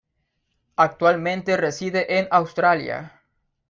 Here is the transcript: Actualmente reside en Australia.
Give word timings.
Actualmente 0.77 1.57
reside 1.57 2.17
en 2.17 2.27
Australia. 2.31 3.21